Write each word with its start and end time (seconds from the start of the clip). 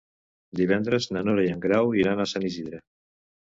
Divendres 0.59 1.09
na 1.17 1.23
Nora 1.27 1.45
i 1.49 1.53
en 1.57 1.63
Grau 1.67 1.93
iran 2.01 2.25
a 2.25 2.29
Sant 2.35 2.51
Isidre. 2.51 2.83